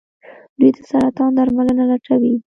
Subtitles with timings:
[0.59, 2.33] دوی د سرطان درملنه لټوي.